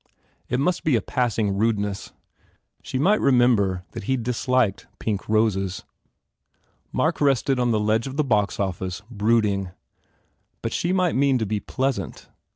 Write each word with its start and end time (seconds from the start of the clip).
It 0.49 0.59
must 0.59 0.83
be 0.83 0.95
a 0.95 0.99
passing 1.01 1.55
rudeness. 1.59 2.11
She 2.81 2.97
might 2.97 3.21
remember 3.21 3.83
that 3.91 4.05
he 4.05 4.17
disliked 4.17 4.87
pink 4.97 5.29
roses. 5.29 5.83
Mark 6.91 7.21
rested 7.21 7.59
on 7.59 7.69
the 7.69 7.79
ledge 7.79 8.07
of 8.07 8.17
the 8.17 8.23
box 8.23 8.59
office, 8.59 9.03
brooding. 9.11 9.69
But 10.63 10.73
she 10.73 10.91
might 10.91 11.13
mean 11.13 11.37
to 11.37 11.45
be 11.45 11.59
pleasant. 11.59 12.29